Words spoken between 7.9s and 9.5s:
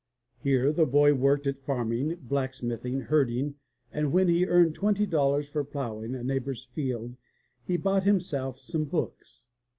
himself some books.